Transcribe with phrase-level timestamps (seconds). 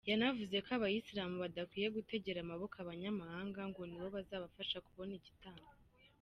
[0.09, 5.69] Yanavuze ko abayisilamu badakwiye gutegera amaboko abanyamahanga ngo ni bo bazabafasha kubona igitambo.